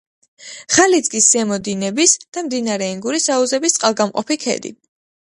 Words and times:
ღალიძგის 0.75 1.25
ზემო 1.33 1.59
დინების 1.67 2.15
და 2.37 2.43
მდინარე 2.47 2.87
ენგურის 2.93 3.27
აუზების 3.35 3.75
წყალგამყოფი 3.77 4.39
ქედი. 4.45 4.73